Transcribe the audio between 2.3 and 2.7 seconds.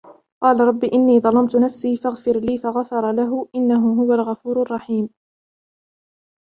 لِي